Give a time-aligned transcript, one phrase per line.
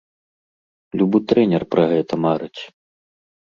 [1.03, 2.61] Любы трэнер пра гэта марыць.